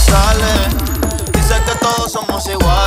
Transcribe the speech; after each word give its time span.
sale. 0.00 0.68
Dice 1.32 1.54
que 1.64 1.78
todos 1.78 2.12
somos 2.12 2.46
iguales. 2.46 2.79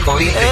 COVID. 0.00 0.49